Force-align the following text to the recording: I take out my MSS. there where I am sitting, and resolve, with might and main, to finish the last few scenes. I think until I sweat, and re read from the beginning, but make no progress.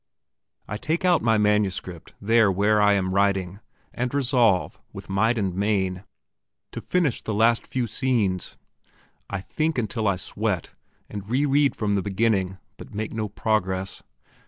I 0.67 0.77
take 0.77 1.05
out 1.05 1.21
my 1.21 1.37
MSS. 1.37 1.79
there 2.19 2.51
where 2.51 2.81
I 2.81 2.93
am 2.93 3.11
sitting, 3.11 3.59
and 3.93 4.11
resolve, 4.11 4.81
with 4.91 5.09
might 5.11 5.37
and 5.37 5.53
main, 5.53 6.05
to 6.71 6.81
finish 6.81 7.21
the 7.21 7.35
last 7.35 7.67
few 7.67 7.85
scenes. 7.85 8.57
I 9.29 9.41
think 9.41 9.77
until 9.77 10.07
I 10.07 10.15
sweat, 10.15 10.71
and 11.07 11.29
re 11.29 11.45
read 11.45 11.75
from 11.75 11.93
the 11.93 12.01
beginning, 12.01 12.57
but 12.77 12.95
make 12.95 13.13
no 13.13 13.29
progress. 13.29 14.01